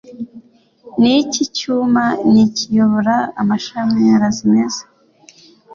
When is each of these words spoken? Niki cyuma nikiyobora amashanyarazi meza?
Niki 1.01 1.43
cyuma 1.57 2.03
nikiyobora 2.31 3.15
amashanyarazi 3.41 4.43
meza? 4.51 4.83